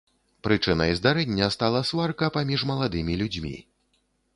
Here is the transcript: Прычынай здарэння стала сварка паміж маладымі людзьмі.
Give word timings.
Прычынай 0.47 0.93
здарэння 1.01 1.51
стала 1.57 1.85
сварка 1.93 2.33
паміж 2.39 2.59
маладымі 2.75 3.13
людзьмі. 3.25 3.57